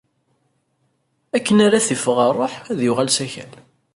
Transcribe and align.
Akken 1.35 1.57
ara 1.65 1.85
t-iffeɣ 1.85 2.17
ṛṛuḥ, 2.31 2.53
ad 2.71 2.79
yuɣal 2.85 3.09
s 3.15 3.17
akal. 3.25 3.51